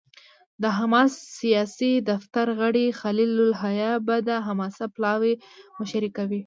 د 0.61 0.63
حماس 0.77 1.13
سیاسي 1.39 1.93
دفتر 2.11 2.45
غړی 2.59 2.85
خلیل 3.01 3.31
الحية 3.47 3.93
به 4.05 4.15
د 4.27 4.29
حماس 4.45 4.77
پلاوي 4.95 5.33
مشري 5.79 6.09
کوي. 6.17 6.39